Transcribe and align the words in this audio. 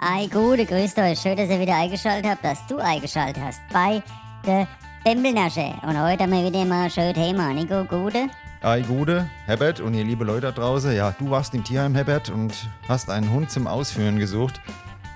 Ei, 0.00 0.28
gute, 0.28 0.64
grüßt 0.64 0.96
euch. 0.98 1.18
Schön, 1.18 1.36
dass 1.36 1.50
ihr 1.50 1.58
wieder 1.58 1.74
eingeschaltet 1.74 2.30
habt, 2.30 2.44
dass 2.44 2.64
du 2.68 2.76
eingeschaltet 2.76 3.42
hast 3.42 3.60
bei 3.72 4.00
der 4.46 4.68
Bembelnasche. 5.02 5.74
Und 5.82 6.00
heute 6.00 6.22
haben 6.22 6.30
wir 6.30 6.44
wieder 6.44 6.64
mal 6.64 6.84
ein 6.84 6.90
schönes 6.90 7.14
Thema. 7.14 7.52
Nico, 7.52 7.82
gute? 7.82 8.28
Ei, 8.62 8.82
gute, 8.82 9.28
Herbert 9.46 9.80
und 9.80 9.94
ihr 9.94 10.04
liebe 10.04 10.24
Leute 10.24 10.42
da 10.42 10.52
draußen. 10.52 10.94
Ja, 10.94 11.10
du 11.18 11.30
warst 11.30 11.52
im 11.54 11.64
Tierheim, 11.64 11.96
Herbert, 11.96 12.30
und 12.30 12.54
hast 12.86 13.10
einen 13.10 13.32
Hund 13.32 13.50
zum 13.50 13.66
Ausführen 13.66 14.20
gesucht. 14.20 14.60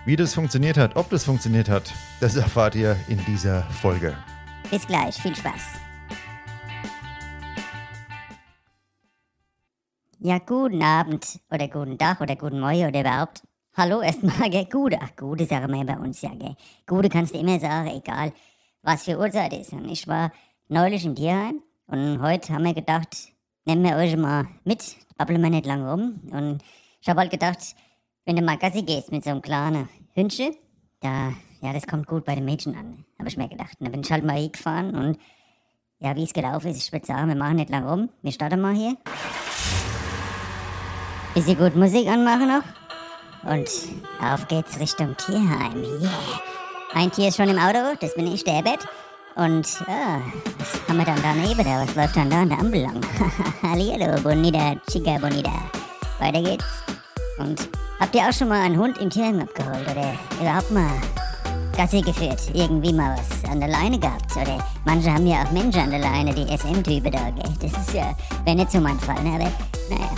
Wie 0.05 0.17
das 0.17 0.35
funktioniert 0.35 0.77
hat, 0.77 0.97
ob 0.97 1.09
das 1.11 1.23
funktioniert 1.23 1.69
hat, 1.69 1.93
das 2.19 2.35
erfahrt 2.35 2.75
ihr 2.75 2.97
in 3.07 3.25
dieser 3.25 3.63
Folge. 3.63 4.17
Bis 4.69 4.85
gleich, 4.85 5.15
viel 5.15 5.37
Spaß. 5.37 5.63
Ja, 10.19 10.39
guten 10.39 10.83
Abend 10.83 11.39
oder 11.53 11.69
guten 11.69 11.97
Tag 11.97 12.21
oder 12.21 12.35
guten 12.35 12.59
Morgen 12.59 12.89
oder 12.89 13.01
überhaupt. 13.01 13.43
Hallo 13.75 14.03
erstmal, 14.03 14.51
gell? 14.51 14.67
Gute. 14.71 14.99
Ach, 15.01 15.17
gute 15.17 15.47
sagen 15.47 15.73
wir 15.73 15.83
bei 15.87 15.97
uns 15.97 16.21
ja, 16.21 16.35
gell? 16.35 16.55
Gute 16.87 17.09
kannst 17.09 17.35
du 17.35 17.39
immer 17.39 17.59
sagen, 17.59 17.89
egal 17.89 18.35
was 18.83 19.05
für 19.05 19.19
Uhrzeit 19.19 19.55
ist. 19.55 19.73
Und 19.73 19.89
ich 19.89 20.07
war 20.07 20.31
neulich 20.69 21.07
im 21.07 21.15
Tierheim 21.15 21.63
und 21.87 22.21
heute 22.21 22.53
haben 22.53 22.65
wir 22.65 22.75
gedacht, 22.75 23.33
nehmen 23.65 23.83
wir 23.83 23.97
euch 23.97 24.15
mal 24.15 24.47
mit, 24.65 24.97
babbeln 25.17 25.41
wir 25.41 25.49
nicht 25.49 25.65
lang 25.65 25.89
rum. 25.89 26.21
Und 26.31 26.63
ich 27.01 27.09
habe 27.09 27.21
halt 27.21 27.31
gedacht, 27.31 27.75
wenn 28.27 28.37
du 28.37 28.43
mal 28.43 28.59
Gassi 28.59 28.83
gehst 28.83 29.11
mit 29.11 29.25
so 29.25 29.31
einem 29.31 29.41
kleinen 29.41 29.89
Hündchen, 30.13 30.55
da, 31.01 31.33
ja, 31.63 31.73
das 31.73 31.87
kommt 31.87 32.07
gut 32.07 32.27
bei 32.27 32.35
den 32.35 32.45
Mädchen 32.45 32.77
an, 32.77 33.07
habe 33.19 33.31
ich 33.31 33.39
mir 33.39 33.49
gedacht. 33.49 33.81
Und 33.81 33.87
dann 33.87 33.93
bin 33.93 34.03
ich 34.03 34.13
halt 34.13 34.23
mal 34.23 34.37
hingefahren 34.37 34.95
und 34.95 35.19
ja, 35.99 36.15
wie 36.15 36.25
es 36.25 36.35
gelaufen 36.35 36.73
ist, 36.73 36.77
ich 36.77 36.93
würde 36.93 37.07
sagen, 37.07 37.29
wir 37.29 37.37
machen 37.37 37.57
nicht 37.57 37.71
lang 37.71 37.89
rum. 37.89 38.11
Wir 38.21 38.33
starten 38.33 38.61
mal 38.61 38.75
hier. 38.75 38.99
Bisschen 41.33 41.57
gut 41.57 41.75
Musik 41.75 42.07
anmachen 42.07 42.49
noch. 42.49 42.82
Und 43.45 43.69
auf 44.21 44.47
geht's 44.49 44.79
Richtung 44.79 45.17
Tierheim. 45.17 45.83
Yeah. 46.01 46.11
Ein 46.95 47.11
Tier 47.11 47.29
ist 47.29 47.37
schon 47.37 47.49
im 47.49 47.59
Auto, 47.59 47.97
das 48.01 48.15
bin 48.15 48.33
ich, 48.33 48.45
der 48.45 48.55
Herbert. 48.55 48.87
Und, 49.35 49.67
ah, 49.89 50.21
was 50.59 50.89
haben 50.89 50.99
wir 50.99 51.07
dann 51.07 51.23
daneben 51.23 51.65
da? 51.65 51.83
Was 51.83 51.95
läuft 51.95 52.17
dann 52.17 52.29
da 52.29 52.43
an 52.43 52.51
der 52.51 52.59
Ampel 52.59 52.83
lang? 52.83 53.01
Hallihallo, 53.63 54.21
Bonita, 54.21 54.75
Chica 54.91 55.19
Bonita. 55.19 55.53
Weiter 56.19 56.43
geht's. 56.43 56.65
Und 57.39 57.69
habt 57.99 58.15
ihr 58.15 58.21
auch 58.23 58.33
schon 58.33 58.49
mal 58.49 58.61
einen 58.61 58.79
Hund 58.79 58.99
im 58.99 59.09
Tierheim 59.09 59.41
abgeholt? 59.41 59.91
Oder 59.91 60.15
überhaupt 60.39 60.71
mal 60.71 60.91
Gassi 61.75 62.03
geführt? 62.03 62.43
Irgendwie 62.53 62.93
mal 62.93 63.17
was 63.19 63.51
an 63.51 63.61
der 63.61 63.71
Leine 63.71 63.99
gehabt? 63.99 64.37
Oder 64.37 64.59
manche 64.85 65.13
haben 65.13 65.27
ja 65.27 65.43
auch 65.43 65.51
Menschen 65.51 65.81
an 65.81 65.91
der 65.91 66.01
Leine, 66.01 66.35
die 66.35 66.47
SM-Typen 66.57 67.11
da, 67.11 67.31
gell? 67.31 67.55
Das 67.61 67.73
ist 67.73 67.95
ja, 67.95 68.15
wäre 68.45 68.57
nicht 68.57 68.71
so 68.71 68.81
mein 68.81 69.01
Fall, 69.01 69.23
ne? 69.25 69.35
Aber, 69.35 69.51
naja. 69.89 70.11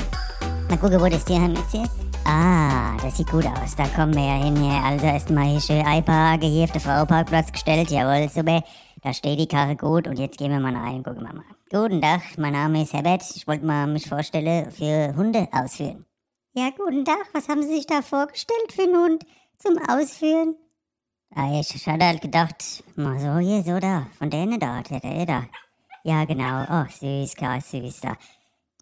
Mal 0.69 0.79
gucken, 0.79 1.01
wo 1.01 1.09
das 1.09 1.25
Tierheim 1.25 1.55
ist 1.55 1.70
hier. 1.70 1.89
Ah, 2.25 2.84
sieht 3.15 3.31
gut 3.31 3.47
aus. 3.47 3.77
Da 3.77 3.87
kommen 3.89 4.15
wir 4.15 4.25
ja 4.25 4.45
hin 4.45 4.57
hier. 4.57 4.83
Also 4.83 5.07
erstmal 5.07 5.45
hier 5.45 5.61
schön 5.61 5.87
einparken, 5.87 6.48
hier 6.48 6.65
auf 6.65 6.73
den 6.73 6.81
Frauparkplatz 6.81 7.53
gestellt. 7.53 7.91
Jawohl, 7.91 8.29
super. 8.29 8.65
Da 9.03 9.12
steht 9.12 9.39
die 9.39 9.47
Karre 9.47 9.77
gut 9.77 10.09
und 10.09 10.19
jetzt 10.19 10.37
gehen 10.37 10.51
wir 10.51 10.59
mal 10.59 10.75
rein. 10.75 11.05
Gucken 11.05 11.23
wir 11.23 11.33
mal. 11.33 11.45
Guten 11.70 12.03
Tag, 12.03 12.23
mein 12.39 12.55
Name 12.55 12.83
ist 12.83 12.92
Herbert. 12.92 13.23
Ich 13.37 13.47
wollte 13.47 13.65
mal 13.65 13.87
mich 13.87 14.09
vorstellen 14.09 14.70
für 14.73 15.15
Hunde 15.15 15.47
ausführen. 15.53 16.07
Ja, 16.55 16.70
guten 16.77 17.05
Tag. 17.05 17.29
Was 17.33 17.48
haben 17.48 17.62
Sie 17.62 17.77
sich 17.77 17.87
da 17.87 18.03
vorgestellt 18.03 18.73
für 18.73 18.83
einen 18.83 18.97
Hund 18.97 19.27
zum 19.59 19.79
Ausführen? 19.89 20.57
Ah, 21.37 21.61
ich 21.61 21.87
hatte 21.87 22.05
halt 22.05 22.20
gedacht, 22.20 22.83
mal 22.97 23.20
so 23.20 23.39
hier, 23.39 23.62
so 23.62 23.79
da. 23.79 24.07
Von 24.19 24.31
denen 24.31 24.59
da, 24.59 24.83
der, 24.83 25.01
der 25.01 25.27
da. 25.27 25.45
Ja, 26.03 26.25
genau. 26.25 26.65
Oh, 26.69 26.87
süß, 26.91 27.37
klar, 27.37 27.61
süß 27.61 28.01
da. 28.01 28.17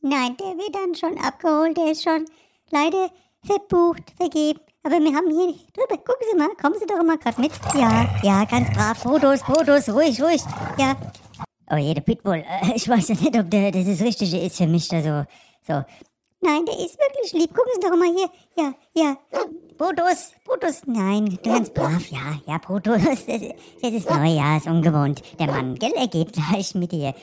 Nein, 0.01 0.37
der 0.39 0.57
wird 0.57 0.75
dann 0.75 0.95
schon 0.95 1.19
abgeholt. 1.19 1.77
Der 1.77 1.93
ist 1.93 2.03
schon 2.03 2.25
leider 2.71 3.11
verbucht, 3.45 4.13
vergeben. 4.17 4.61
Aber 4.85 4.99
wir 4.99 5.15
haben 5.15 5.31
hier 5.31 5.55
drüber. 5.73 5.97
Gucken 6.03 6.27
Sie 6.31 6.37
mal, 6.37 6.49
kommen 6.61 6.75
Sie 6.79 6.87
doch 6.87 7.03
mal 7.05 7.19
gerade 7.19 7.41
mit. 7.41 7.53
Ja, 7.75 8.09
ja, 8.23 8.45
ganz 8.45 8.69
brav. 8.77 8.99
Fotos, 8.99 9.43
Fotos, 9.43 9.89
ruhig, 9.89 10.21
ruhig. 10.21 10.43
Ja. 10.77 10.97
Oh 11.71 11.77
je, 11.77 11.95
der 11.95 12.01
Pitbull. 12.01 12.39
Äh, 12.39 12.75
ich 12.75 12.89
weiß 12.89 13.09
ja 13.09 13.15
nicht, 13.15 13.39
ob 13.39 13.51
der 13.51 13.71
das, 13.71 13.87
das 13.87 14.01
Richtige 14.01 14.39
ist 14.39 14.57
für 14.57 14.67
mich 14.67 14.89
da 14.89 15.27
so. 15.67 15.85
Nein, 16.45 16.65
der 16.67 16.75
ist 16.75 16.99
wirklich 16.99 17.33
lieb. 17.33 17.55
Gucken 17.55 17.73
Sie 17.75 17.81
doch 17.81 17.97
mal 17.97 18.13
hier. 18.13 18.29
Ja, 18.57 18.75
ja. 18.95 19.17
Fotos, 19.79 20.33
Fotos. 20.45 20.83
Nein, 20.87 21.39
ganz 21.45 21.71
brav. 21.71 22.05
Ja, 22.11 22.41
ja, 22.47 22.59
Fotos. 22.59 23.01
Das, 23.05 23.25
das 23.27 23.93
ist 23.93 24.11
neu, 24.11 24.27
ja, 24.27 24.57
ist 24.57 24.67
ungewohnt. 24.67 25.23
Der 25.39 25.47
Mann, 25.47 25.77
gell, 25.77 25.93
er 25.95 26.09
geht 26.09 26.33
gleich 26.33 26.75
mit 26.75 26.91
dir. 26.91 27.15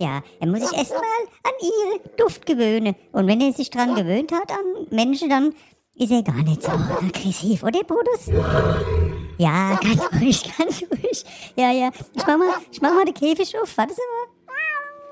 Ja, 0.00 0.22
er 0.38 0.46
muss 0.46 0.60
sich 0.60 0.78
erstmal 0.78 1.02
an 1.42 1.52
ihren 1.60 2.16
Duft 2.16 2.46
gewöhnen. 2.46 2.94
Und 3.12 3.26
wenn 3.26 3.40
er 3.40 3.52
sich 3.52 3.70
dran 3.70 3.94
gewöhnt 3.94 4.32
hat, 4.32 4.50
an 4.52 4.86
Menschen, 4.90 5.28
dann 5.28 5.54
ist 5.96 6.12
er 6.12 6.22
gar 6.22 6.42
nicht 6.42 6.62
so 6.62 6.70
aggressiv, 6.70 7.64
oder, 7.64 7.82
Brutus? 7.82 8.28
Ja, 9.38 9.78
ganz 9.82 10.02
ruhig, 10.12 10.50
ganz 10.58 10.82
ruhig. 10.82 11.24
Ja, 11.56 11.72
ja. 11.72 11.90
Ich 12.14 12.26
mach 12.26 12.38
mal, 12.38 12.54
ich 12.70 12.80
mach 12.80 12.94
mal 12.94 13.04
den 13.04 13.14
Käfig 13.14 13.56
auf. 13.60 13.76
Warte 13.76 13.94
mal. 13.94 14.27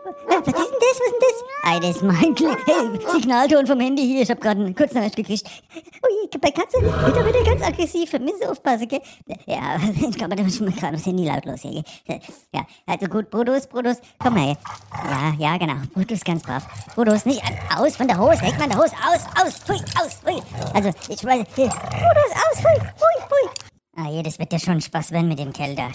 Äh, 0.07 0.13
Was 0.29 0.47
ist 0.47 0.55
denn 0.55 0.55
das? 0.55 1.01
Was 1.01 1.07
ist 1.07 1.13
denn 1.13 1.21
das? 1.21 1.73
Ei, 1.73 1.81
das 1.81 1.97
ist 1.97 2.03
mein 2.03 2.35
Kle 2.35 2.57
hey, 2.67 3.11
Signalton 3.13 3.67
vom 3.67 3.81
Handy 3.81 4.03
hier. 4.03 4.23
Ich 4.23 4.31
hab 4.31 4.41
gerade 4.41 4.61
einen 4.61 4.75
Kurznachricht 4.75 5.17
gekriegt. 5.17 5.47
Ui, 5.75 6.39
bei 6.41 6.51
Katze 6.51 6.81
wird 6.81 7.17
er 7.17 7.27
wieder 7.27 7.43
ganz 7.43 7.63
aggressiv. 7.63 8.11
Da 8.11 8.19
müssen 8.19 8.39
Sie 8.41 8.47
aufpassen, 8.47 8.87
gell? 8.87 9.01
Ja, 9.47 9.77
ich 10.09 10.17
glaube, 10.17 10.37
da 10.37 10.45
ist 10.45 10.59
schon 10.59 10.75
gerade 10.75 10.97
das 10.97 11.07
Handy 11.07 11.27
lautlos 11.27 11.63
hier, 11.63 11.83
gell? 12.07 12.21
Ja, 12.55 12.67
also 12.87 13.07
gut, 13.07 13.31
Brutus, 13.31 13.67
Brutus, 13.67 13.97
komm 14.19 14.35
mal 14.35 14.47
her. 14.47 14.57
Ja, 14.95 15.35
ja, 15.39 15.57
genau. 15.59 15.77
Brutus 15.93 16.23
ganz 16.23 16.43
brav. 16.43 16.65
Brutus, 16.95 17.25
nicht 17.25 17.43
aus 17.77 17.97
von 17.97 18.07
der 18.07 18.19
Hose. 18.19 18.45
Leg 18.45 18.59
mal 18.59 18.69
der 18.69 18.79
Hose 18.79 18.95
aus, 19.09 19.27
aus, 19.43 19.59
pfui, 19.59 19.77
aus, 20.01 20.15
pfui. 20.23 20.41
Also, 20.73 20.91
ich 21.09 21.25
weiß. 21.25 21.45
Brutus, 21.55 21.73
aus, 21.73 22.61
pfui, 22.61 22.79
pfui, 22.79 23.27
pfui. 23.29 23.66
Ah, 23.99 24.11
je, 24.11 24.23
das 24.23 24.39
wird 24.39 24.53
ja 24.53 24.59
schon 24.59 24.79
Spaß 24.81 25.11
werden 25.13 25.29
mit 25.29 25.39
dem 25.39 25.53
Kälter. 25.55 25.89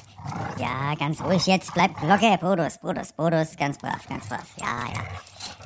Ja, 0.57 0.95
ganz 0.97 1.21
ruhig 1.21 1.45
jetzt. 1.45 1.71
Bleibt 1.75 2.01
locker, 2.01 2.35
Brutus, 2.37 2.79
Brutus, 2.79 3.11
Brutus. 3.13 3.55
Ganz 3.55 3.77
brav, 3.77 3.99
ganz 4.09 4.27
brav. 4.27 4.43
Ja, 4.59 4.87
ja. 4.91 5.01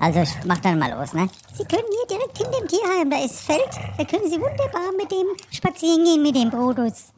Also, 0.02 0.24
mach 0.46 0.58
dann 0.58 0.78
mal 0.78 0.92
los, 0.92 1.14
ne? 1.14 1.30
Sie 1.54 1.64
können 1.64 1.84
hier 1.90 2.18
direkt 2.18 2.38
hinter 2.38 2.60
dem 2.60 2.68
Tierheim, 2.68 3.10
da 3.10 3.24
ist 3.24 3.40
Feld. 3.40 3.70
Da 3.98 4.04
können 4.04 4.30
Sie 4.30 4.36
wunderbar 4.36 4.92
mit 4.98 5.10
dem 5.12 5.28
spazieren 5.50 6.04
gehen, 6.04 6.22
mit 6.24 6.36
dem 6.36 6.50
Brutus. 6.50 7.14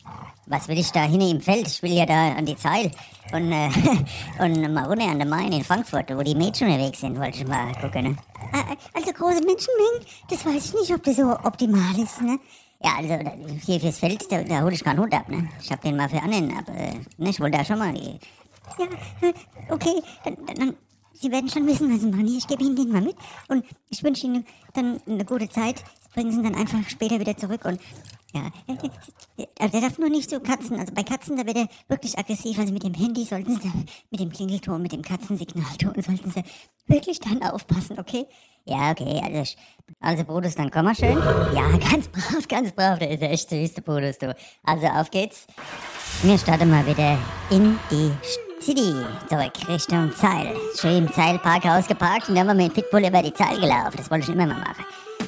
Was 0.45 0.67
will 0.67 0.77
ich 0.77 0.91
da 0.91 1.01
hinten 1.01 1.31
im 1.31 1.41
Feld? 1.41 1.67
Ich 1.67 1.81
will 1.81 1.93
ja 1.93 2.05
da 2.05 2.33
an 2.33 2.45
die 2.45 2.55
Zeil. 2.55 2.91
Und, 3.33 3.51
äh, 3.51 3.69
und 4.39 4.71
mal 4.73 4.85
runter 4.85 5.07
an 5.07 5.17
der 5.17 5.27
Main 5.27 5.51
in 5.51 5.63
Frankfurt, 5.63 6.15
wo 6.15 6.21
die 6.21 6.35
Mädchen 6.35 6.67
unterwegs 6.69 6.99
sind, 7.01 7.19
wollte 7.19 7.39
ich 7.39 7.47
mal 7.47 7.73
gucken, 7.81 8.03
ne? 8.03 8.17
Ah, 8.53 8.63
Also 8.93 9.11
große 9.11 9.41
Menschenmengen, 9.43 10.05
das 10.29 10.45
weiß 10.45 10.63
ich 10.65 10.73
nicht, 10.75 10.93
ob 10.93 11.03
das 11.03 11.15
so 11.15 11.31
optimal 11.43 11.97
ist, 11.99 12.21
ne? 12.21 12.39
Ja, 12.83 12.97
also 12.97 13.17
hier 13.65 13.79
fürs 13.79 13.97
Feld, 13.97 14.31
da, 14.31 14.43
da 14.43 14.61
hole 14.61 14.73
ich 14.73 14.83
keinen 14.83 14.99
Hund 14.99 15.13
ab, 15.13 15.27
ne? 15.29 15.49
Ich 15.59 15.71
hab 15.71 15.81
den 15.81 15.97
mal 15.97 16.09
für 16.09 16.21
anderen, 16.21 16.55
aber 16.55 16.73
ne, 17.17 17.29
ich 17.29 17.39
wollte 17.39 17.57
da 17.57 17.65
schon 17.65 17.79
mal. 17.79 17.93
Die... 17.93 18.19
Ja, 18.77 18.85
äh, 19.27 19.33
okay, 19.69 20.01
dann, 20.23 20.37
dann, 20.55 20.75
Sie 21.13 21.31
werden 21.31 21.49
schon 21.49 21.65
wissen, 21.65 21.91
was 21.91 22.01
Sie 22.01 22.07
machen. 22.07 22.27
Ich 22.27 22.47
gebe 22.47 22.63
Ihnen 22.63 22.75
den 22.75 22.91
mal 22.91 23.01
mit 23.01 23.15
und 23.47 23.65
ich 23.89 24.03
wünsche 24.03 24.27
Ihnen 24.27 24.45
dann 24.73 25.01
eine 25.07 25.25
gute 25.25 25.49
Zeit. 25.49 25.83
Bringen 26.13 26.31
Sie 26.31 26.37
ihn 26.37 26.43
dann 26.43 26.55
einfach 26.55 26.87
später 26.87 27.19
wieder 27.19 27.35
zurück 27.35 27.65
und 27.65 27.79
ja, 28.37 28.75
äh, 29.37 29.43
äh, 29.59 29.69
der 29.69 29.81
darf 29.81 29.97
nur 29.97 30.09
nicht 30.09 30.29
so 30.29 30.39
Katzen. 30.39 30.79
Also 30.79 30.93
bei 30.93 31.03
Katzen, 31.03 31.37
da 31.37 31.45
wird 31.45 31.57
er 31.57 31.67
wirklich 31.87 32.17
aggressiv. 32.17 32.59
Also 32.59 32.73
mit 32.73 32.83
dem 32.83 32.93
Handy 32.93 33.23
sollten 33.23 33.59
Sie, 33.59 33.71
mit 34.09 34.19
dem 34.19 34.31
Klingelton, 34.31 34.81
mit 34.81 34.91
dem 34.91 35.01
Katzensignalton 35.01 36.01
sollten 36.01 36.31
Sie 36.31 36.43
wirklich 36.87 37.19
dann 37.19 37.41
aufpassen, 37.41 37.99
okay? 37.99 38.25
Ja, 38.65 38.91
okay, 38.91 39.21
also, 39.23 39.41
ich, 39.41 39.57
also 40.01 40.23
Brutus, 40.25 40.55
dann 40.55 40.69
komm 40.69 40.85
mal 40.85 40.95
schön. 40.95 41.17
Ja, 41.53 41.77
ganz 41.77 42.07
brav, 42.09 42.47
ganz 42.49 42.71
brav, 42.71 42.99
der 42.99 43.11
ist 43.11 43.21
echt 43.21 43.49
süß, 43.49 43.75
der 43.75 43.81
Brutus, 43.81 44.17
du. 44.17 44.35
Also 44.63 44.87
auf 44.87 45.09
geht's. 45.09 45.47
Wir 46.21 46.37
starten 46.37 46.69
mal 46.69 46.85
wieder 46.85 47.17
in 47.49 47.79
die 47.89 48.11
City, 48.61 48.93
zurück 49.29 49.53
Richtung 49.69 50.11
Zeil. 50.15 50.55
Schön 50.79 51.05
im 51.05 51.13
Zeilparkhaus 51.13 51.87
und 51.87 52.01
dann 52.35 52.49
haben 52.49 52.57
wir 52.57 52.65
mit 52.65 52.73
Pitbull 52.73 53.05
über 53.05 53.21
die 53.21 53.33
Zeil 53.33 53.59
gelaufen. 53.59 53.95
Das 53.95 54.11
wollte 54.11 54.25
ich 54.25 54.35
immer 54.35 54.47
mal 54.47 54.59
machen. 54.59 54.83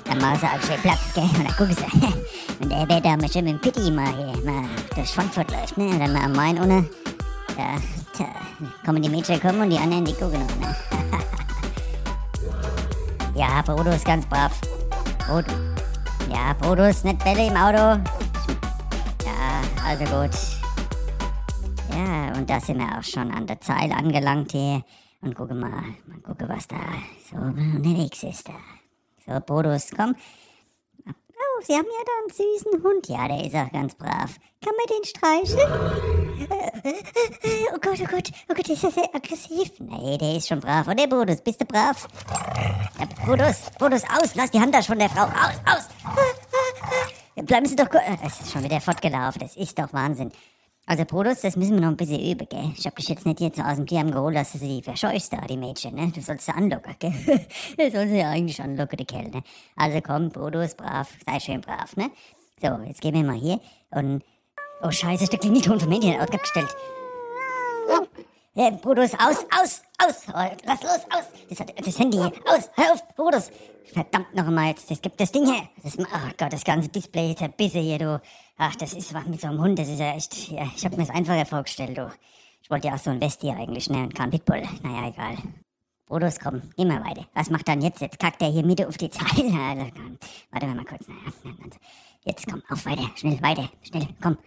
Dann 0.10 0.22
machen 0.22 0.40
sie 0.40 0.48
auch 0.48 0.62
schön 0.62 0.82
Platz, 0.82 1.14
gell? 1.14 1.24
Und 1.38 1.38
dann 1.38 1.56
gucken 1.56 1.76
sie. 1.76 1.84
Und 2.64 2.72
der 2.72 2.90
wird 2.90 3.06
da 3.06 3.16
mal 3.16 3.30
schön 3.32 3.46
mit 3.46 3.54
dem 3.54 3.62
Pitti 3.62 3.92
mal 3.92 4.08
hier 4.08 4.44
mal 4.44 4.68
durch 4.96 5.10
Frankfurt 5.12 5.52
läuft, 5.52 5.78
ne? 5.78 5.86
Und 5.86 6.00
dann 6.00 6.12
mal 6.12 6.24
am 6.24 6.34
Main 6.34 6.60
ohne. 6.60 6.90
Ja, 7.56 7.76
tja, 8.14 8.26
kommen 8.84 9.02
die 9.02 9.10
Mädchen 9.10 9.40
kommen 9.40 9.62
und 9.62 9.70
die 9.70 9.78
anderen, 9.78 10.06
die 10.06 10.14
gucken 10.14 10.40
noch, 10.40 10.68
ne? 10.68 10.76
Ja, 13.36 13.62
Bodo 13.62 13.92
ist 13.92 14.04
ganz 14.04 14.26
brav. 14.26 14.60
Bodo. 15.28 15.54
Ja, 16.30 16.54
Bodo 16.54 16.84
ist 16.86 17.06
nicht 17.06 17.24
Bälle 17.24 17.48
im 17.48 17.56
Auto. 17.56 18.02
Ja, 19.24 19.62
also 19.86 20.04
gut. 20.04 20.32
Ja, 21.94 22.34
und 22.36 22.50
da 22.50 22.60
sind 22.60 22.80
wir 22.80 22.98
auch 22.98 23.04
schon 23.04 23.32
an 23.32 23.48
der 23.48 23.62
Zeile 23.62 23.96
angelangt 23.96 24.52
hier. 24.52 24.84
Und 25.22 25.36
gucke 25.36 25.54
mal, 25.54 25.70
mal 25.70 26.20
gucke, 26.24 26.50
was 26.50 26.68
da 26.68 26.78
so 27.30 27.38
unterwegs 27.38 28.24
ist 28.24 28.48
da. 28.48 28.79
So, 29.30 29.40
Bodus, 29.42 29.90
komm. 29.96 30.16
Oh, 31.08 31.62
Sie 31.64 31.74
haben 31.74 31.86
ja 31.86 32.04
da 32.06 32.12
einen 32.22 32.30
süßen 32.34 32.84
Hund. 32.84 33.08
Ja, 33.08 33.28
der 33.28 33.46
ist 33.46 33.56
auch 33.56 33.72
ganz 33.72 33.94
brav. 33.96 34.36
Kann 34.64 34.74
man 34.76 34.88
den 34.90 35.04
streicheln? 35.06 36.48
Äh, 36.84 36.90
äh, 36.90 37.66
Oh 37.74 37.78
Gott, 37.82 38.00
oh 38.02 38.06
Gott, 38.10 38.32
oh 38.50 38.54
Gott, 38.54 38.70
ist 38.70 38.84
er 38.84 38.92
sehr 38.92 39.16
aggressiv? 39.16 39.72
Nee, 39.80 40.18
der 40.18 40.36
ist 40.38 40.48
schon 40.48 40.60
brav. 40.60 40.88
Oder, 40.88 41.08
Bodus, 41.08 41.42
bist 41.42 41.62
du 41.62 41.66
brav? 41.66 42.08
Ja, 43.00 43.06
Bodus, 43.26 43.70
Bodus, 43.78 44.04
aus, 44.04 44.36
lass 44.36 44.52
die 44.52 44.60
Hand 44.60 44.74
da 44.74 44.82
von 44.82 44.98
der 45.00 45.10
Frau. 45.10 45.24
Aus, 45.26 45.60
aus. 45.66 47.46
bleiben 47.46 47.66
Sie 47.68 47.76
doch... 47.76 47.90
gu- 47.90 48.00
Es 48.26 48.42
ist 48.42 48.52
schon 48.52 48.64
wieder 48.64 48.82
fortgelaufen, 48.82 49.40
das 49.42 49.56
ist 49.56 49.78
doch 49.78 49.94
Wahnsinn. 49.94 50.32
Also 50.90 51.06
Brutus, 51.06 51.42
das 51.42 51.56
müssen 51.56 51.76
wir 51.76 51.82
noch 51.82 51.90
ein 51.90 51.98
bisschen 51.98 52.20
üben, 52.20 52.48
gell? 52.50 52.72
Ich 52.76 52.88
hab 52.88 52.96
dich 52.96 53.08
jetzt 53.10 53.24
nicht 53.24 53.40
jetzt 53.42 53.60
aus 53.60 53.76
dem 53.76 53.86
Tierheim 53.86 54.10
geholt, 54.10 54.36
dass 54.36 54.54
du 54.54 54.58
sie 54.58 54.82
verscheust 54.82 55.32
da, 55.32 55.42
die 55.42 55.56
Mädchen, 55.56 55.94
ne? 55.94 56.12
Du 56.12 56.20
sollst 56.20 56.48
sie 56.48 56.52
anlocken, 56.52 56.96
gell? 56.98 57.14
du 57.78 57.92
sollst 57.92 58.10
sie 58.10 58.18
ja 58.18 58.32
eigentlich 58.32 58.60
anlocken, 58.60 58.98
die 58.98 59.06
Kerl, 59.06 59.30
ne? 59.30 59.44
Also 59.76 60.02
komm, 60.02 60.30
Brutus, 60.30 60.74
brav, 60.74 61.08
sei 61.28 61.40
schön 61.40 61.62
brav, 61.62 61.96
ne? 61.96 62.10
So, 62.60 62.70
jetzt 62.88 63.02
gehen 63.02 63.14
wir 63.14 63.24
mal 63.24 63.38
hier 63.38 63.60
und... 63.92 64.24
Oh 64.82 64.90
scheiße, 64.90 65.26
ist 65.26 65.32
der 65.32 65.40
Klingelton 65.40 65.80
vom 65.80 65.92
Handy 65.92 66.08
nicht 66.08 66.20
abgestellt. 66.20 66.76
Ja, 68.56 68.72
Brutus, 68.72 69.14
aus, 69.14 69.46
aus, 69.52 69.84
aus! 70.04 70.24
Oh, 70.28 70.58
lass 70.66 70.82
los, 70.82 71.06
aus! 71.12 71.26
Das, 71.50 71.60
das 71.86 72.00
Handy 72.00 72.18
hier, 72.18 72.32
aus! 72.46 72.70
Hör 72.74 72.94
auf, 72.94 73.08
Brutus! 73.16 73.52
Verdammt 73.94 74.34
noch 74.34 74.48
einmal, 74.48 74.70
jetzt, 74.70 74.90
das 74.90 75.02
gibt 75.02 75.22
das 75.22 75.32
Ding 75.32 75.46
her! 75.46 75.70
Das, 75.84 75.96
ach 76.12 76.36
Gott, 76.36 76.52
das 76.52 76.64
ganze 76.64 76.90
Display 76.90 77.30
ist 77.30 77.40
zerbissen 77.40 77.82
hier, 77.82 78.00
du. 78.00 78.22
Ach, 78.58 78.76
das 78.76 78.94
ist 78.94 79.14
was 79.14 79.26
mit 79.28 79.40
so 79.40 79.48
einem 79.48 79.62
Hund, 79.62 79.78
das 79.78 79.88
ist 79.88 80.00
ja 80.00 80.16
echt, 80.16 80.50
ja, 80.50 80.68
ich 80.76 80.84
hab 80.84 80.94
mir 80.94 81.06
das 81.06 81.12
einfacher 81.12 81.46
vorgestellt, 81.46 81.98
du. 81.98 82.12
Ich 82.62 82.72
wollte 82.72 82.88
ja 82.88 82.96
auch 82.96 83.00
so 83.00 83.12
ein 83.12 83.22
Westie 83.22 83.52
eigentlich, 83.52 83.88
ne, 83.90 84.00
und 84.00 84.16
kein 84.16 84.32
Pitbull. 84.32 84.64
Naja, 84.82 85.10
egal. 85.10 85.38
Brutus, 86.08 86.40
komm, 86.40 86.64
geh 86.76 86.86
mal 86.86 87.06
weiter. 87.06 87.28
Was 87.36 87.52
macht 87.52 87.68
dann 87.68 87.82
jetzt? 87.84 88.02
Jetzt 88.02 88.18
kackt 88.18 88.42
er 88.42 88.50
hier 88.50 88.66
Mitte 88.66 88.88
auf 88.88 88.98
die 88.98 89.12
Zeile. 89.12 89.30
Also, 89.70 89.92
warte 90.52 90.68
mal 90.68 90.86
kurz. 90.86 91.08
Naja, 91.08 91.70
jetzt 92.26 92.48
komm, 92.48 92.64
auf 92.68 92.84
weiter, 92.88 93.10
schnell, 93.16 93.40
weiter, 93.44 93.70
schnell, 93.84 94.08
komm. 94.20 94.38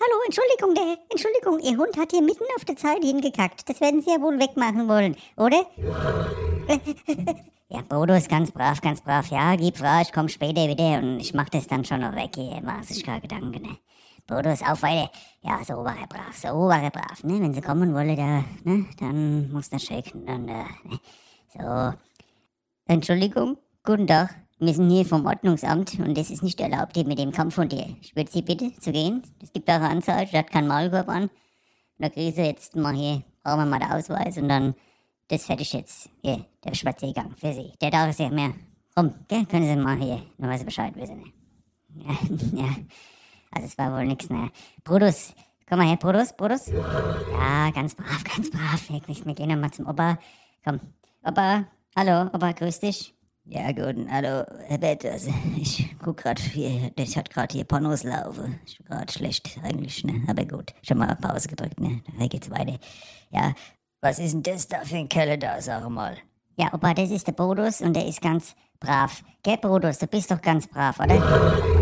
Hallo, 0.00 0.20
Entschuldigung, 0.26 0.74
der, 0.74 0.98
Entschuldigung, 1.08 1.60
Ihr 1.60 1.78
Hund 1.78 1.96
hat 1.96 2.10
hier 2.10 2.20
mitten 2.20 2.44
auf 2.56 2.64
der 2.64 2.76
Zeile 2.76 3.06
hingekackt. 3.06 3.68
Das 3.68 3.80
werden 3.80 4.02
Sie 4.02 4.10
ja 4.10 4.20
wohl 4.20 4.38
wegmachen 4.40 4.88
wollen, 4.88 5.16
oder? 5.36 5.66
ja, 7.68 7.80
Bodo 7.88 8.14
ist 8.14 8.28
ganz 8.28 8.50
brav, 8.50 8.80
ganz 8.80 9.00
brav. 9.00 9.28
Ja, 9.28 9.54
gib 9.54 9.78
frei, 9.78 10.02
ich 10.02 10.12
komm 10.12 10.28
später 10.28 10.66
wieder 10.66 10.98
und 10.98 11.20
ich 11.20 11.32
mach 11.32 11.48
das 11.48 11.68
dann 11.68 11.84
schon 11.84 12.00
noch 12.00 12.14
weg 12.16 12.30
hier. 12.34 12.60
Mach 12.62 12.82
sich 12.82 13.04
gar 13.06 13.20
Gedanken, 13.20 13.62
ne? 13.62 13.78
Bodo 14.26 14.50
ist 14.50 14.68
auf 14.68 14.82
weiter. 14.82 15.10
Ja, 15.42 15.62
so 15.64 15.74
war 15.74 15.96
er 15.96 16.08
brav, 16.08 16.36
so 16.36 16.48
war 16.48 16.82
er 16.82 16.90
brav, 16.90 17.22
ne? 17.22 17.40
Wenn 17.40 17.54
Sie 17.54 17.60
kommen 17.60 17.94
wollen, 17.94 18.16
da, 18.16 18.44
ne? 18.64 18.86
Dann 18.98 19.52
muss 19.52 19.70
das 19.70 19.84
schicken 19.84 20.24
und, 20.28 20.48
äh, 20.48 20.64
ne? 20.84 21.00
So. 21.56 21.96
Entschuldigung, 22.86 23.58
guten 23.84 24.08
Tag. 24.08 24.43
Wir 24.58 24.72
sind 24.72 24.88
hier 24.88 25.04
vom 25.04 25.26
Ordnungsamt 25.26 25.98
und 25.98 26.16
es 26.16 26.30
ist 26.30 26.42
nicht 26.42 26.60
erlaubt, 26.60 26.94
hier 26.94 27.06
mit 27.06 27.18
dem 27.18 27.32
Kampfhund 27.32 27.72
hier. 27.72 27.96
Ich 28.00 28.14
würde 28.14 28.30
Sie 28.30 28.42
bitten, 28.42 28.80
zu 28.80 28.92
gehen. 28.92 29.22
Es 29.42 29.52
gibt 29.52 29.68
auch 29.68 29.80
eine 29.80 30.00
der 30.00 30.26
hat 30.26 30.50
keinen 30.50 30.68
Maulkorb 30.68 31.08
an. 31.08 31.24
Und 31.24 31.30
da 31.98 32.08
kriegen 32.08 32.32
Sie 32.32 32.42
jetzt 32.42 32.76
mal 32.76 32.94
hier, 32.94 33.22
brauchen 33.42 33.58
wir 33.58 33.66
mal 33.66 33.80
den 33.80 33.90
Ausweis 33.90 34.38
und 34.38 34.48
dann 34.48 34.74
das 35.28 35.46
fertig 35.46 35.72
jetzt. 35.72 36.08
Hier, 36.22 36.44
der 36.64 36.74
Spaziergang 36.74 37.34
für 37.36 37.52
Sie. 37.52 37.72
Der 37.80 37.90
Tag 37.90 38.10
ist 38.10 38.20
ja 38.20 38.28
mehr. 38.30 38.52
Komm, 38.94 39.14
gell, 39.26 39.44
können 39.46 39.66
Sie 39.66 39.76
mal 39.76 39.96
hier, 39.96 40.22
nur 40.38 40.48
weil 40.48 40.58
Sie 40.58 40.64
Bescheid 40.64 40.94
wissen. 40.94 41.18
Ne? 41.18 42.04
Ja, 42.04 42.12
ja. 42.62 42.68
Also 43.50 43.66
es 43.66 43.78
war 43.78 43.92
wohl 43.92 44.06
nix, 44.06 44.28
ne? 44.30 44.50
Brutus, 44.84 45.34
komm 45.68 45.78
mal 45.78 45.88
her, 45.88 45.96
Brutus, 45.96 46.32
Brutus. 46.32 46.68
Ja, 46.68 47.70
ganz 47.70 47.94
brav, 47.94 48.22
ganz 48.24 48.50
brav. 48.50 48.88
Wir 48.88 49.34
gehen 49.34 49.48
nochmal 49.48 49.72
zum 49.72 49.86
Opa. 49.86 50.18
Komm, 50.64 50.80
Opa, 51.24 51.64
hallo, 51.96 52.30
Opa, 52.32 52.52
grüß 52.52 52.80
dich. 52.80 53.14
Ja, 53.46 53.72
gut, 53.72 53.96
hallo, 54.10 54.44
Herr 54.68 54.78
Bett, 54.78 55.04
also 55.04 55.30
ich 55.56 55.94
guck 56.02 56.16
grad 56.18 56.38
hier, 56.38 56.90
ich 56.96 57.16
hat 57.16 57.28
grad 57.30 57.52
hier 57.52 57.64
Pornos 57.64 58.02
laufen. 58.02 58.58
Ich 58.66 58.78
bin 58.78 59.08
schlecht 59.10 59.58
eigentlich, 59.62 60.02
ne, 60.04 60.22
aber 60.28 60.46
gut. 60.46 60.72
Schon 60.82 60.98
mal 60.98 61.14
Pause 61.16 61.48
gedrückt, 61.48 61.78
ne, 61.78 62.00
da 62.18 62.26
geht's 62.26 62.50
weiter. 62.50 62.78
Ja, 63.30 63.52
was 64.00 64.18
ist 64.18 64.32
denn 64.32 64.42
das 64.42 64.66
da 64.68 64.78
für 64.84 64.96
ein 64.96 65.08
Kerl 65.10 65.36
da, 65.36 65.60
sag 65.60 65.86
mal? 65.90 66.16
Ja, 66.56 66.72
Opa, 66.72 66.94
das 66.94 67.10
ist 67.10 67.26
der 67.26 67.32
Bodus 67.32 67.80
und 67.82 67.94
der 67.94 68.06
ist 68.06 68.22
ganz 68.22 68.54
brav. 68.80 69.22
Gell, 69.42 69.58
Bodus, 69.58 69.98
du 69.98 70.06
bist 70.06 70.30
doch 70.30 70.40
ganz 70.40 70.66
brav, 70.66 70.98
oder? 71.00 71.18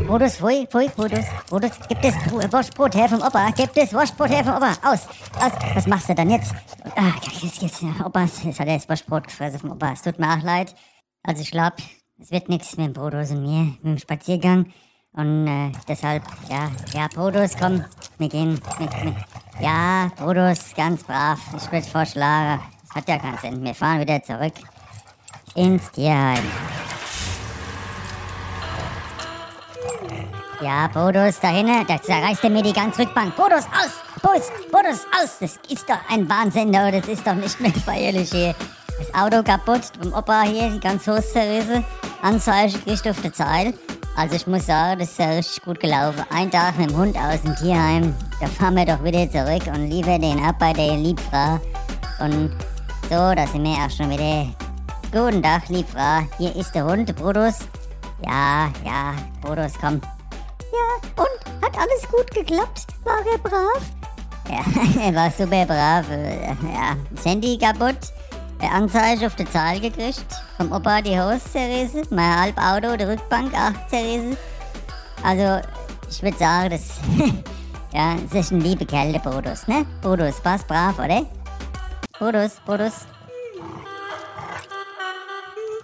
Bodus, 0.09 0.37
pfui, 0.39 0.67
pfui, 0.67 0.89
Bodus, 0.97 1.27
Bodus, 1.49 1.73
gib 1.89 2.03
das 2.03 2.15
Br- 2.25 2.51
Wurstbrot 2.53 2.95
her 2.97 3.09
vom 3.09 3.21
Opa, 3.23 3.51
gib 3.55 3.73
das 3.75 3.93
Wurstbrot 3.95 4.31
her 4.31 4.43
vom 4.45 4.57
Opa, 4.57 4.73
aus, 4.83 5.07
aus, 5.39 5.53
was 5.75 5.87
machst 5.87 6.09
du 6.09 6.15
dann 6.15 6.31
jetzt? 6.31 6.55
Ah, 6.97 7.13
jetzt, 7.41 7.63
jetzt, 7.63 7.83
Opa, 8.05 8.23
jetzt 8.23 8.59
hat 8.59 8.67
er 8.67 8.77
das 8.79 8.89
Wurstbrot 8.89 9.25
gefressen 9.29 9.61
vom 9.61 9.71
Opa, 9.73 9.93
es 9.93 10.03
tut 10.03 10.19
mir 10.19 10.29
auch 10.33 10.43
leid. 10.43 10.75
Also 11.25 11.43
ich 11.43 11.51
glaube, 11.51 11.77
es 12.21 12.31
wird 12.31 12.49
nichts 12.49 12.77
mit 12.77 12.97
dem 12.97 13.03
und 13.03 13.43
mir, 13.43 13.63
mit 13.63 13.85
dem 13.85 13.99
Spaziergang. 13.99 14.73
Und 15.13 15.47
äh, 15.47 15.73
deshalb, 15.87 16.23
ja, 16.49 16.71
ja, 16.95 17.07
Bodus, 17.15 17.53
komm, 17.59 17.85
wir 18.19 18.29
gehen. 18.29 18.59
Wir, 18.79 18.89
wir, 19.03 19.15
ja, 19.61 20.11
Bodus, 20.19 20.75
ganz 20.75 21.05
brav. 21.05 21.39
Ich 21.57 21.71
würde 21.71 21.87
vorschlagen, 21.87 22.63
es 22.83 22.95
hat 22.95 23.09
ja 23.09 23.19
keinen 23.19 23.39
Sinn. 23.39 23.63
Wir 23.63 23.75
fahren 23.75 24.01
wieder 24.01 24.23
zurück 24.23 24.55
ins 25.55 25.91
Tierheim. 25.93 26.45
Ja, 30.61 30.89
Bodus, 30.89 31.41
da 31.41 31.49
hinten, 31.49 31.87
da 31.87 32.01
zerreißt 32.01 32.45
er 32.45 32.51
mir 32.51 32.63
die 32.63 32.73
ganze 32.73 33.03
Rückbank. 33.03 33.37
Bodus, 33.37 33.67
aus! 33.67 34.01
Bodus, 34.23 34.51
Bodus, 34.71 35.07
aus! 35.21 35.39
Das 35.41 35.59
ist 35.69 35.89
doch 35.89 35.99
ein 36.09 36.29
Wahnsinn, 36.29 36.73
das 36.73 37.07
ist 37.09 37.27
doch 37.27 37.35
nicht 37.35 37.61
mehr 37.61 37.73
feierlich 37.73 38.31
hier. 38.31 38.55
Das 39.03 39.21
Auto 39.21 39.43
kaputt, 39.43 39.81
vom 40.01 40.13
Opa 40.13 40.43
hier, 40.43 40.71
die 40.71 40.79
ganze 40.79 41.13
Hose 41.13 41.27
zerrissen, 41.27 41.85
Anzeige 42.23 42.79
gekriegt 42.79 43.09
auf 43.09 43.21
der 43.21 43.33
Zeil. 43.33 43.75
Also 44.17 44.37
ich 44.37 44.47
muss 44.47 44.67
sagen, 44.67 45.01
das 45.01 45.11
ist 45.11 45.19
ja 45.19 45.31
richtig 45.31 45.61
gut 45.65 45.81
gelaufen. 45.81 46.25
Ein 46.31 46.53
Tag 46.53 46.79
mit 46.79 46.91
dem 46.91 46.97
Hund 46.97 47.17
aus 47.17 47.43
dem 47.43 47.57
Tierheim, 47.57 48.15
da 48.41 48.47
fahren 48.47 48.77
wir 48.77 48.87
doch 48.87 49.03
wieder 49.03 49.29
zurück 49.29 49.67
und 49.75 49.91
liefern 49.91 50.21
den 50.21 50.39
ab 50.45 50.55
bei 50.61 50.73
der 50.73 50.97
Liebfrau. 50.97 51.59
Und 52.21 52.57
so, 53.11 53.35
da 53.35 53.45
sind 53.45 53.65
wir 53.65 53.73
auch 53.73 53.91
schon 53.91 54.09
wieder. 54.09 54.47
Guten 55.11 55.43
Tag, 55.43 55.69
Liebfrau. 55.69 56.21
Hier 56.39 56.55
ist 56.55 56.73
der 56.73 56.85
Hund, 56.85 57.13
Brutus. 57.17 57.59
Ja, 58.25 58.71
ja, 58.85 59.15
Brutus, 59.41 59.73
komm. 59.81 60.01
Ja, 60.73 61.25
und? 61.25 61.65
Hat 61.65 61.77
alles 61.77 62.09
gut 62.09 62.31
geklappt? 62.31 62.87
War 63.03 63.19
er 63.33 63.39
brav? 63.39 63.83
Ja, 64.49 65.03
er 65.03 65.13
war 65.13 65.31
super 65.33 65.67
brav. 65.67 66.07
Ja, 66.73 66.97
das 67.11 67.25
Handy 67.25 67.59
kaputt. 67.59 68.13
Äh, 68.63 68.67
Anzeige 68.67 69.27
auf 69.27 69.35
der 69.35 69.51
Zahl 69.51 69.81
gekriegt. 69.81 70.25
Vom 70.57 70.73
Opa 70.73 71.03
die 71.03 71.19
Hose 71.19 71.41
zerrissen. 71.51 72.03
Mein 72.11 72.55
Halbauto, 72.55 72.97
die 72.97 73.05
Rückbank 73.05 73.53
auch 73.55 73.89
zerrissen. 73.89 74.37
Also, 75.23 75.67
ich 76.09 76.23
würde 76.23 76.39
sagen, 76.39 76.71
das. 76.71 77.01
ja, 77.93 78.17
das 78.31 78.47
ist 78.47 78.53
ein 78.53 78.61
liebe 78.61 78.87
Kerl, 78.87 79.13
der 79.13 79.21
Brutus, 79.21 79.67
ne? 79.67 79.85
Brutus, 80.01 80.45
war's 80.45 80.65
brav, 80.65 80.99
oder? 80.99 81.27
Brutus, 82.19 82.61
Brutus. 82.65 83.07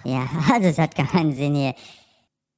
Ja, 0.03 0.27
also 0.53 0.67
es 0.67 0.77
hat 0.77 0.95
keinen 0.95 1.33
Sinn 1.33 1.55
hier. 1.55 1.75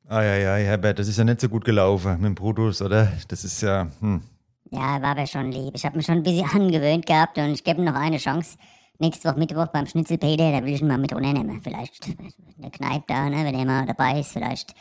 Eieiei, 0.07 0.65
Herbert, 0.65 0.99
das 0.99 1.07
ist 1.07 1.17
ja 1.17 1.23
nicht 1.23 1.41
so 1.41 1.47
gut 1.47 1.63
gelaufen 1.63 2.13
mit 2.13 2.25
dem 2.25 2.35
Brutus, 2.35 2.81
oder? 2.81 3.11
Das 3.27 3.43
ist 3.43 3.61
ja, 3.61 3.87
hm. 4.01 4.21
Ja, 4.69 5.01
war 5.01 5.11
aber 5.11 5.27
schon 5.27 5.51
lieb. 5.51 5.73
Ich 5.75 5.85
habe 5.85 5.97
mich 5.97 6.05
schon 6.05 6.15
ein 6.15 6.23
bisschen 6.23 6.49
angewöhnt 6.49 7.05
gehabt 7.05 7.37
und 7.37 7.51
ich 7.51 7.63
gebe 7.63 7.79
ihm 7.79 7.85
noch 7.85 7.95
eine 7.95 8.17
Chance. 8.17 8.57
Nächste 9.01 9.29
Woche 9.29 9.39
Mittwoch 9.39 9.65
beim 9.67 9.87
Schnitzelpeter, 9.87 10.51
da 10.51 10.63
will 10.63 10.75
ich 10.75 10.81
ihn 10.81 10.87
mal 10.87 10.99
mit 10.99 11.11
runternehmen. 11.11 11.59
Vielleicht 11.63 12.07
in 12.07 12.31
der 12.59 12.69
Kneipe 12.69 13.05
da, 13.07 13.29
ne, 13.29 13.43
wenn 13.43 13.55
er 13.55 13.65
mal 13.65 13.85
dabei 13.87 14.19
ist, 14.19 14.31
vielleicht, 14.31 14.75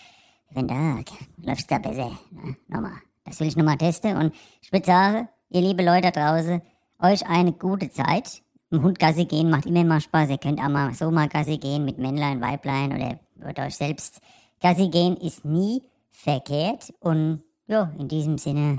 wenn 0.50 0.68
da, 0.68 0.98
läuft's 1.38 1.66
da 1.66 1.78
besser. 1.78 2.10
Ne? 2.30 2.54
Nochmal. 2.68 2.98
Das 3.24 3.40
will 3.40 3.48
ich 3.48 3.56
nochmal 3.56 3.78
testen 3.78 4.18
und 4.18 4.34
ich 4.60 4.70
würde 4.72 4.84
sagen, 4.84 5.28
ihr 5.48 5.62
liebe 5.62 5.82
Leute 5.82 6.10
da 6.10 6.34
draußen, 6.34 6.60
euch 7.00 7.26
eine 7.26 7.52
gute 7.52 7.88
Zeit. 7.88 8.42
Im 8.70 8.82
Hund 8.82 8.98
Gassi 8.98 9.24
gehen 9.24 9.48
macht 9.48 9.64
immer 9.64 9.84
mal 9.84 10.02
Spaß. 10.02 10.28
Ihr 10.28 10.38
könnt 10.38 10.60
auch 10.60 10.68
mal 10.68 10.92
so 10.92 11.10
mal 11.10 11.28
Gassi 11.28 11.56
gehen 11.56 11.86
mit 11.86 11.96
Männlein, 11.96 12.42
Weiblein 12.42 12.92
oder 12.92 13.18
mit 13.36 13.58
euch 13.58 13.74
selbst. 13.74 14.20
Gassi 14.60 14.88
gehen 14.88 15.16
ist 15.16 15.46
nie 15.46 15.82
verkehrt 16.10 16.92
und 17.00 17.42
ja, 17.66 17.90
in 17.98 18.08
diesem 18.08 18.36
Sinne 18.36 18.76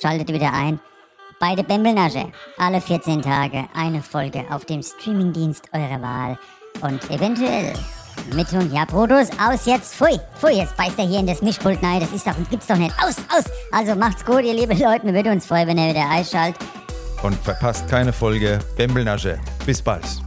Schaltet 0.00 0.28
wieder 0.28 0.52
ein 0.52 0.80
bei 1.38 1.54
der 1.54 1.62
Bembelnasche. 1.62 2.30
Alle 2.58 2.80
14 2.80 3.22
Tage 3.22 3.64
eine 3.74 4.02
Folge 4.02 4.44
auf 4.50 4.64
dem 4.64 4.82
Streamingdienst 4.82 5.68
eurer 5.72 6.02
Wahl. 6.02 6.38
Und 6.80 7.08
eventuell 7.10 7.72
mit 8.34 8.50
Hund. 8.52 8.72
Ja, 8.72 8.84
Brutus, 8.84 9.28
aus 9.38 9.66
jetzt. 9.66 9.94
Pfui, 9.94 10.18
pfui, 10.38 10.52
jetzt 10.52 10.76
beißt 10.76 10.98
er 10.98 11.06
hier 11.06 11.20
in 11.20 11.26
das 11.26 11.42
Mischpult. 11.42 11.82
Nein, 11.82 12.00
das 12.00 12.12
ist 12.12 12.26
doch, 12.26 12.34
gibt's 12.50 12.66
doch 12.66 12.76
nicht. 12.76 12.94
Aus, 13.02 13.16
aus. 13.36 13.44
Also 13.72 13.94
macht's 13.94 14.24
gut, 14.24 14.42
ihr 14.42 14.54
liebe 14.54 14.74
Leute. 14.74 15.04
Wir 15.06 15.14
würden 15.14 15.32
uns 15.32 15.46
freuen, 15.46 15.68
wenn 15.68 15.78
ihr 15.78 15.90
wieder 15.90 16.08
einschaltet. 16.08 16.60
Und 17.22 17.34
verpasst 17.36 17.88
keine 17.88 18.12
Folge 18.12 18.58
Bembelnasche. 18.76 19.38
Bis 19.64 19.80
bald. 19.80 20.23